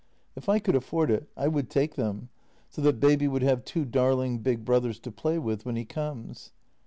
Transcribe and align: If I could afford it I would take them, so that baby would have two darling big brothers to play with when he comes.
If 0.35 0.49
I 0.49 0.57
could 0.57 0.75
afford 0.75 1.11
it 1.11 1.29
I 1.37 1.47
would 1.47 1.69
take 1.69 1.93
them, 1.93 2.29
so 2.71 2.81
that 2.81 2.99
baby 2.99 3.27
would 3.27 3.43
have 3.43 3.63
two 3.63 3.85
darling 3.85 4.39
big 4.39 4.65
brothers 4.65 4.97
to 5.01 5.11
play 5.11 5.37
with 5.37 5.63
when 5.63 5.75
he 5.75 5.85
comes. 5.85 6.53